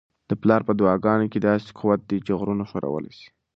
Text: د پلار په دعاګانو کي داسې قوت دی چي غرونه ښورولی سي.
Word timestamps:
د 0.29 0.31
پلار 0.41 0.61
په 0.67 0.73
دعاګانو 0.79 1.31
کي 1.31 1.39
داسې 1.47 1.67
قوت 1.79 2.01
دی 2.09 2.17
چي 2.25 2.31
غرونه 2.39 2.63
ښورولی 2.69 3.11
سي. 3.19 3.27